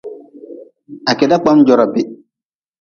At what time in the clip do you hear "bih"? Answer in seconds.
1.93-2.07